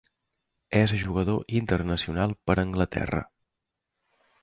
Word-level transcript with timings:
És 0.79 0.93
jugador 1.01 1.45
internacional 1.61 2.35
per 2.49 2.59
Anglaterra. 2.67 3.25